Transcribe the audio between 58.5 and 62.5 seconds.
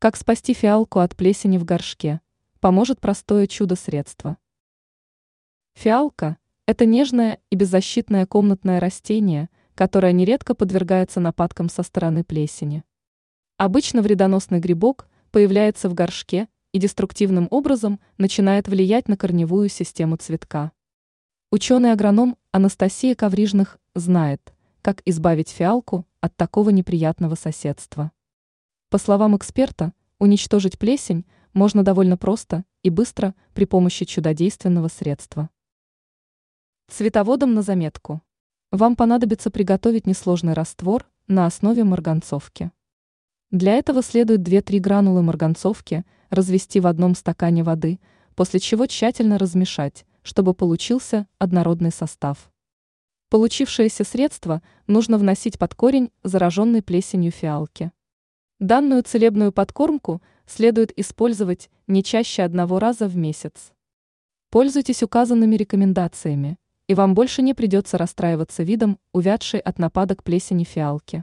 Данную целебную подкормку следует использовать не чаще